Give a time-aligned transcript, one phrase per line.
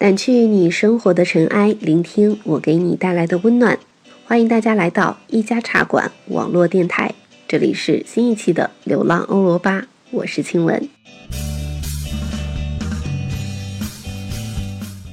[0.00, 3.78] 掸去你生活的尘埃，聆听我给你带来的温暖。
[4.24, 7.12] 欢迎大家来到一家茶馆网络电台，
[7.46, 10.88] 这里是新一期的《流浪欧罗巴》，我是青文。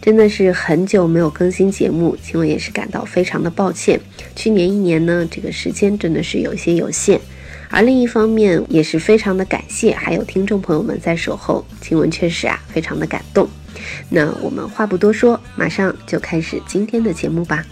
[0.02, 4.00] 真的是很久没有更新节目，青文也是感到非常的抱歉。
[4.38, 7.20] 去年一年呢，这个时间真的是有些有限，
[7.70, 13.50] 而另一方面也是非常的感谢，还有听众朋友们在守候，青文确实啊，非常的感动。
[14.10, 17.66] 那我们话不多说，马上就开始今天的节目吧。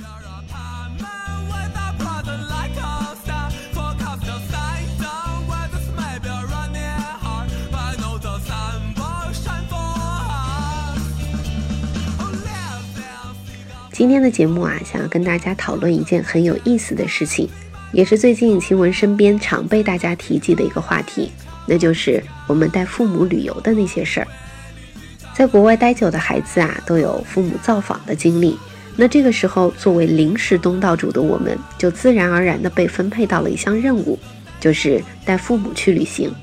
[13.92, 17.50] 今天的节目啊，想要跟大家讨论一件很有意思的事情，
[17.94, 21.32] 也是最近新闻身边常被大家提及的一个话题，
[21.66, 24.28] 那就是我们带父母旅游的那些事儿。
[25.36, 28.58] 在国外待久的孩子啊，都有父母造访的经历。
[28.96, 34.18] 那这个时候，作为临时东道主的我们，就自然而然地被分配到了一项任务，
[34.62, 36.34] 就是带父母去旅行。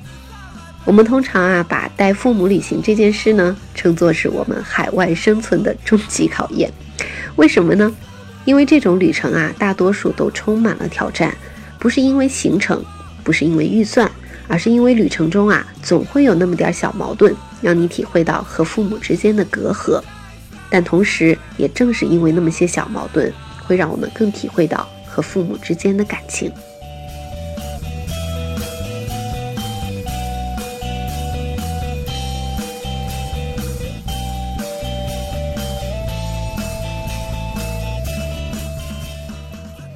[0.84, 6.70] 我们通常啊，把带父母旅行这件事呢，称作是我们海外生存的终极考验。
[7.36, 7.90] 为什么呢？
[8.44, 11.34] 因为这种旅程啊，大多数都充满了挑战，
[11.78, 12.84] 不是因为行程，
[13.24, 14.10] 不是因为预算。
[14.48, 20.02] 而是因为旅程中啊，总会有那么点小矛盾，让你体会到和父母之间的隔阂。
[20.68, 23.32] 但同时，也正是因为那么些小矛盾，
[23.64, 26.52] 会让我们更体会到和父母之间的感情。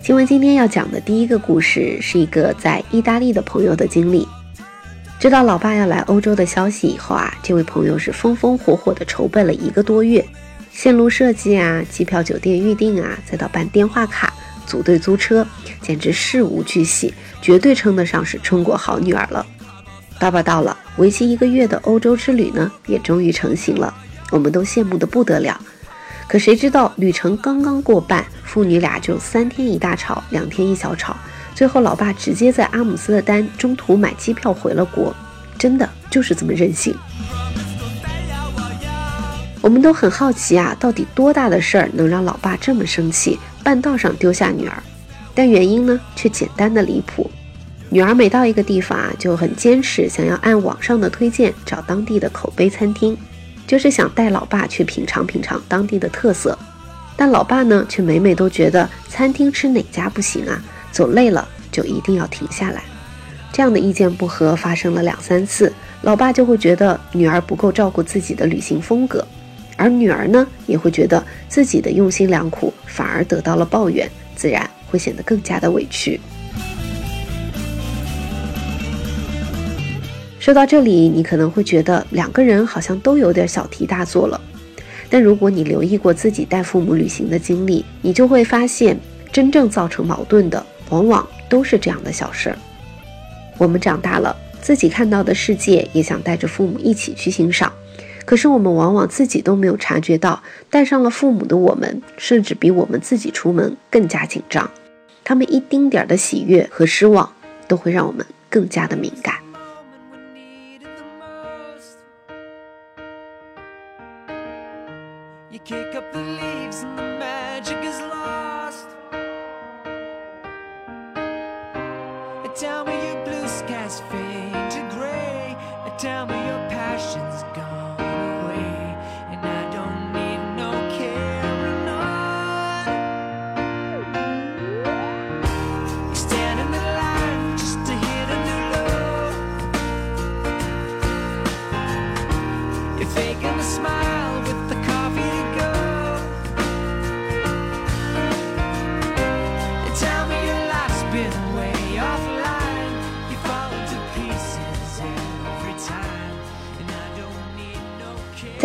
[0.02, 4.24] 请问今天要讲的第一个故事，是一个在意大利的朋友的经历。
[5.18, 10.24] 知道老爸要来欧洲的消息以后啊，这位朋友是风风火火地筹备了一个多月，
[10.70, 14.32] 线路设计啊，机票、酒店预订啊，再到办电话卡、
[14.66, 15.46] 组队租车，
[15.80, 19.44] 简直事无巨细，绝对称得上是中国好女儿了。
[20.20, 23.92] 爸爸到了，为期一个月的欧洲之旅呢，也终于成型了，
[24.30, 25.58] 我们都羡慕得不得了。
[26.28, 31.16] 可谁知道旅程刚刚过半，父女俩就三天一大吵，两天一小吵。
[31.56, 35.16] 最后，老爸直接在阿姆斯特丹中途买机票回了国，
[35.56, 36.94] 真的就是这么任性。
[39.62, 44.82] 我们都很好奇啊，到底多大的事儿能让老爸这么生气，半道上丢下女儿？
[45.34, 47.30] 但原因呢，却简单的离谱。
[47.88, 53.16] 女儿每到一个地方啊，就很坚持，想要按网上的推荐找当地的口碑餐厅，
[53.66, 56.58] 就是想带老爸去品尝品尝当地的特色。
[57.16, 60.62] 但老爸呢，却每每都觉得餐厅吃哪家不行啊？
[60.96, 62.82] 走累了就一定要停下来，
[63.52, 65.70] 这样的意见不合发生了两三次，
[66.00, 69.22] 老爸就会觉得女儿不够照顾自己的旅行风格，
[69.76, 76.18] 而女儿呢也会觉得自己的用心良苦反而得到了抱怨，自然会显得更加的委屈。
[80.40, 84.40] 说到这里，你可能会觉得两个人好像都有点小题大做了，
[85.10, 88.98] 但如果你留意过自己带父母旅行的经历，你就会发现
[89.30, 90.64] 真正造成矛盾的。
[90.90, 92.54] 往往都是这样的小事。
[93.58, 97.72] 我们长大了，自己看到的世界也想带着父母一起去欣赏，
[98.24, 104.70] 可是我们往往自己都没有察觉到，带上了父母的我们，甚至比我们自己出门更加紧张。
[105.24, 107.32] 他们一丁点儿的喜悦和失望，
[107.66, 109.45] 都会让我们更加的敏感。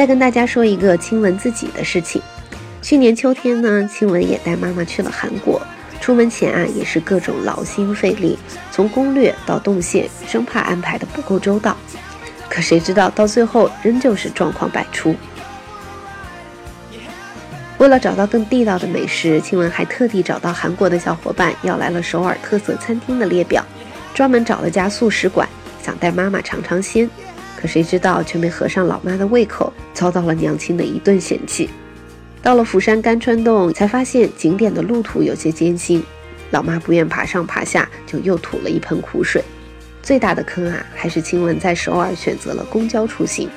[0.02, 2.20] 再跟大家说一个亲文自己的事情。
[2.82, 5.62] 去年秋天呢，亲文也带妈妈去了韩国。
[6.00, 8.36] 出门前啊，也是各种劳心费力，
[8.72, 11.78] 从攻略到动线，生怕安排的不够周到。
[12.50, 15.16] 可谁知道到最后，仍旧是状况百出。
[17.78, 23.64] 为了找到更地道的美食，亲文还特地找到韩国的小伙伴，要来了首尔特色餐厅的列表，
[24.16, 25.48] 专门找了家素食馆，
[25.80, 27.08] 想带妈妈尝尝鲜。
[27.62, 31.70] 可谁知道却没合上老妈的胃口，遭到了娘亲的一顿嫌弃。
[32.42, 36.04] 到了釜山甘川洞，才发现景点的路途有些艰辛，
[36.50, 39.44] 老妈不愿爬上爬下，就又吐了一盆苦水。
[40.02, 43.48] 最大的坑啊，还是亲文在首尔选择了公交出行，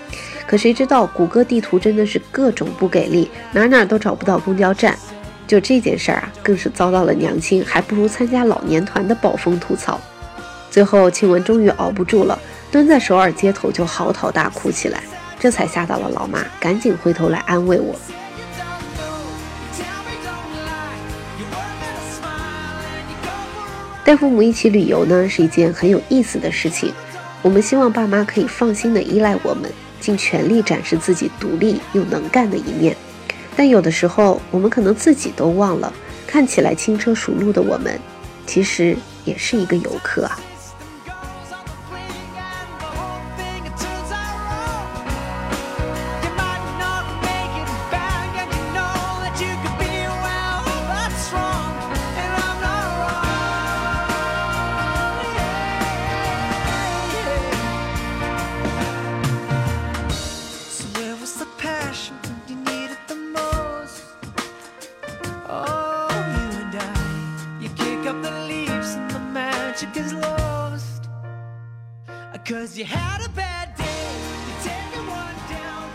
[0.47, 4.95] 可谁知道谷歌地图真的是各种不给力，哪哪都找不到公交站。
[5.47, 9.99] 就这件事儿啊，更是遭到了娘亲还不如参加老年团的暴风吐槽。
[10.71, 12.39] 最后，庆文终于熬不住了，
[12.75, 15.00] 蹲在首尔街头就嚎啕大哭起来，
[15.38, 17.94] 这才吓到了老妈，赶紧回头来安慰我。
[24.03, 26.93] 带父母一起旅游呢，是一件很有意思的事情。
[27.43, 29.70] 我们希望爸妈可以放心的依赖我们，
[30.00, 32.97] 尽全力展示自己独立又能干的一面。
[33.55, 35.93] 但有的时候，我们可能自己都忘了，
[36.27, 37.97] 看起来轻车熟路的我们，
[38.49, 40.37] 其实也是一个游客啊。
[72.46, 73.85] Cause you had a bad day,
[75.08, 75.88] one down,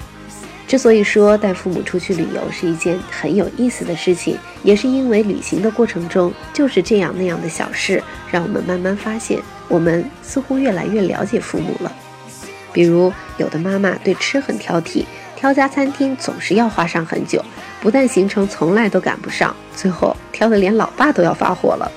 [0.67, 11.95] 之所以说带父母出去旅游是一件很有意思的事情，也是因为旅行的过程中就是这样那样的小事，让我们慢慢发现，我们似乎越来越了解父母了。
[12.73, 15.05] 比如，有的妈妈对吃很挑剔，
[15.35, 17.45] 挑家餐厅总是要花上很久，
[17.79, 21.91] 不但行程从来都赶不上，最后挑的连老爸都要发火了。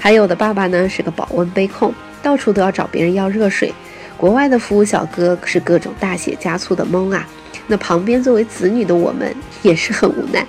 [0.00, 1.92] 还有的爸爸呢是个保温杯控，
[2.26, 3.72] 到处都要找别人要热水，
[4.16, 7.24] 国外的服务小哥是各种大写加粗的蒙啊。
[7.68, 9.32] 那旁边作为子女的我们
[9.62, 10.44] 也是很无奈。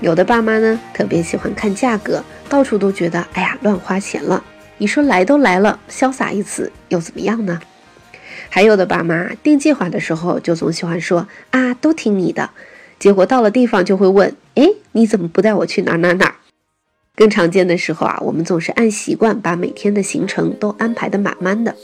[0.00, 4.44] 有的爸妈呢特别喜欢看价格，到处都觉得哎呀乱花钱了。
[4.78, 7.60] 你说来都来了，潇洒一次又怎么样呢？
[8.48, 12.48] 还有的爸妈定计划的时候就总喜欢说啊都听你的，
[13.00, 16.36] 结果到了地方就会问哎你怎么不带我去哪哪哪？
[17.14, 21.74] 更常见的时候啊，我们总是按习惯把每天的行程都安排的满满的，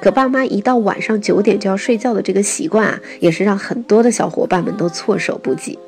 [0.00, 5.78] 可爸妈一到晚上九点就要睡觉的这个习惯啊，也是让很多的小伙伴们都措手不及。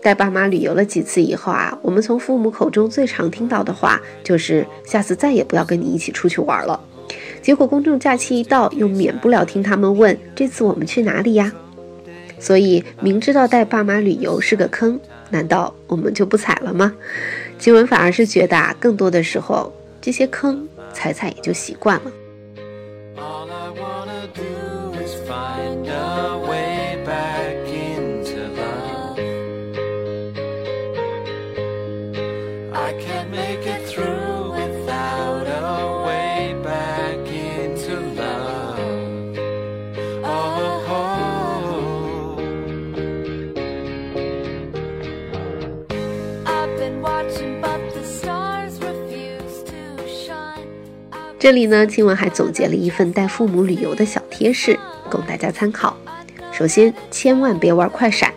[0.00, 6.80] 带爸妈旅游了几次以后啊，我们从父母口中最常听到的话就是下次再也不要跟你一起出去玩了。
[7.42, 11.52] 结果公众假期一到，又免不了听他们问：“这次我们去哪里呀？”
[12.38, 14.98] 所以明知道带爸妈旅游是个坑，
[15.30, 16.94] 难道我们就不踩了吗？
[17.58, 22.12] 金文反而是觉得啊，更多的时候这些坑踩踩也就习惯了。
[51.40, 54.78] 这里呢，青文还总结了一份带父母旅游的小贴士，
[55.10, 55.96] 供大家参考。
[56.52, 58.30] 首先，千万别玩快闪。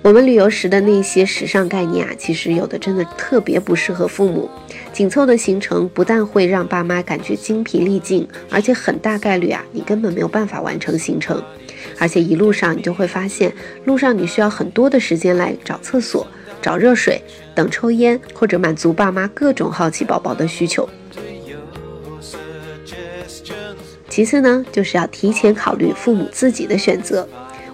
[0.00, 4.48] 我们旅游时的那些时尚概念啊，其实有的真的特别不适合父母。
[4.92, 11.42] 紧凑的行程不但会让爸妈感觉精疲力尽，而且很大概率啊，你根本没有办法完成行程。
[11.98, 13.52] 而且一路上你就会发现，
[13.86, 16.24] 路上你需要很多的时间来找厕所、
[16.62, 17.20] 找热水、
[17.56, 20.88] 等抽烟，或者满足爸妈各种好奇宝宝的需求。
[24.10, 27.26] 其次呢，就是要提前考虑父母自己的选择。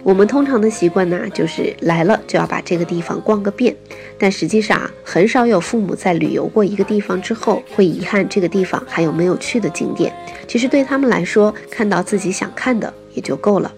[0.03, 3.75] 我们通常的习惯呢，就是来了就要把这个地方逛个遍。
[4.19, 10.13] 但实际上，很少有父母在旅游过一个地方之后，会遗憾这个地方还有没有去的景点。
[10.47, 13.73] 其实对他们来说，看到自己想看的也就够了。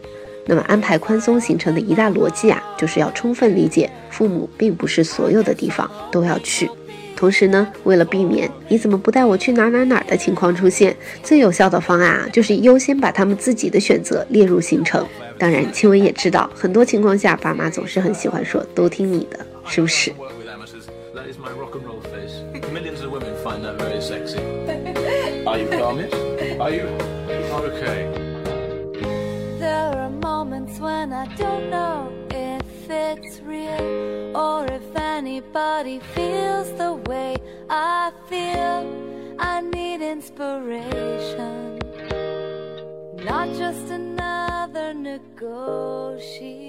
[0.44, 6.68] 那么安排宽松行程的一大逻辑啊，就是要充分理解父母并不是所有的地方都要去。
[7.18, 15.04] 同时呢，为了避免你怎么不带我去哪哪哪的情况出现，最有效的方案啊，就是优先把他们自己的选择列入行程。
[15.36, 20.12] 当然，青文也知道，很多情况下爸妈总是很喜欢说都听你的，是不是
[32.90, 37.36] it's real or if anybody feels the way
[37.68, 38.86] i feel
[39.38, 41.78] i need inspiration
[43.24, 46.68] not just another negotiation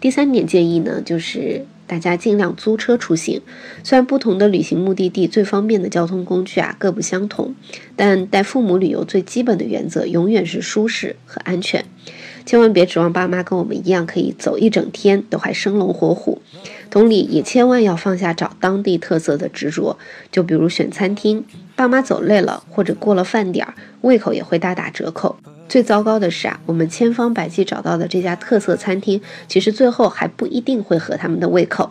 [0.00, 3.42] 第三点建议呢就是大家尽量租车出行
[3.82, 7.54] 虽然不同的旅行目的地最方便的交通工具啊各不相同
[7.94, 11.84] 但带父母旅游最基本的原则永远是舒适和安全
[12.46, 16.40] 千万别指望爸妈跟我们一样可以走一整天都还生龙活虎。
[16.90, 19.98] 同理，也千万要放下找当地特色的执着。
[20.30, 25.36] 就比如选餐厅，爸妈走累了或者过了饭点儿，胃口也会大打折扣。
[25.68, 31.90] 最糟糕的是啊，我们千方百计找到的这家特色餐厅，其实最后还不一定会合他们的胃口。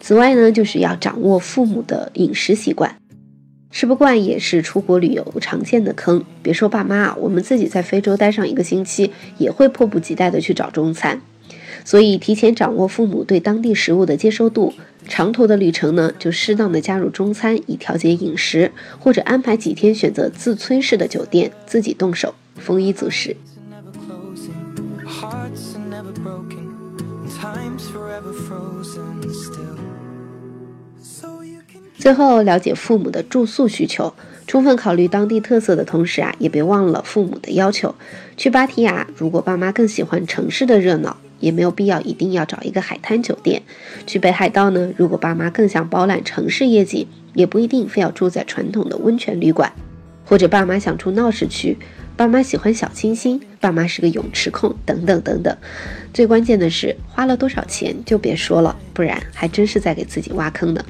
[0.00, 2.96] 此外呢，就是要掌握父母的饮食习惯，
[3.78, 6.24] 吃不惯也是出国旅游常见的坑。
[6.42, 11.20] 别说爸妈啊，我们自己在非洲待上一个星期，也会迫不及待地去找中餐。
[11.84, 14.72] 所以，提前掌握父母对当地食物的接受度。
[15.06, 23.36] 长途的旅程呢，就适当的加入中餐以调节饮食，或者安排几天选择自炊式的酒店，自己动手丰衣足食。
[32.06, 34.14] 最后，了解父母的住宿需求，
[34.46, 37.96] 充分考虑当地特色的同时啊，也别忘了父母的要求。
[38.36, 41.16] 去芭提雅，如果爸妈更喜欢城市的热闹。
[41.40, 43.60] 也没有必要一定要找一个海滩酒店
[44.06, 44.92] 去北海道呢。
[44.96, 49.72] 如果爸妈更想饱览城市夜景，也不一定非要住在传统的温泉旅馆。
[50.24, 51.76] 或者爸妈想住闹市区，
[52.16, 55.54] 爸妈喜欢小清新，爸妈是个泳池控，等等等等。
[56.14, 60.84] 最关键的是花了多少钱就别说了，不然还真是在给自己挖坑呢。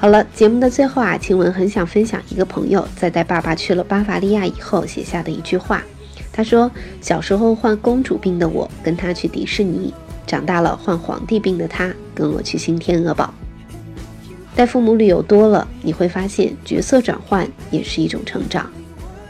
[0.00, 5.82] 好了，节目的最后啊，晴雯很想分享一个朋友在带爸爸去了巴伐利亚以后写下的一句话。
[6.32, 6.70] 他说
[7.02, 9.92] ：“小时候患公主病的我跟他去迪士尼，
[10.24, 13.34] 长大了患皇帝病的他跟我去新天鹅堡。”
[14.54, 18.70] 带父母旅游多了，你会发现角色转换也是一种成长。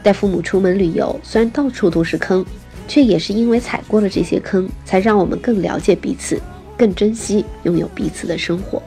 [0.03, 2.45] 带父母出门旅游，虽然到处都是坑，
[2.87, 6.39] 却也是因为踩过了这些坑，才让我们更了解彼此，
[6.79, 8.81] 更珍惜拥有彼此的生活。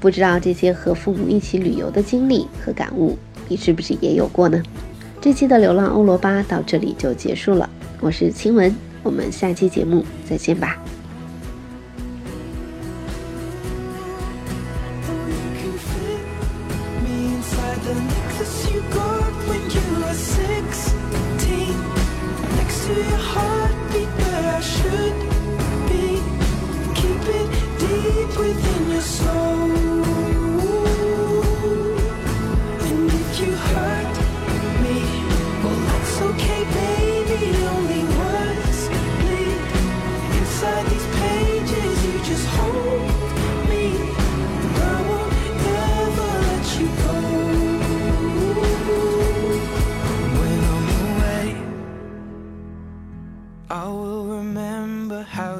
[0.00, 3.16] 不知道这些和父母一起旅游的经历和感悟，
[3.48, 4.60] 你是不是也有过呢？
[5.20, 8.74] 这期的流浪欧罗巴到这里就结束了，我是晴雯，
[9.04, 10.76] 我们下期节目再见吧。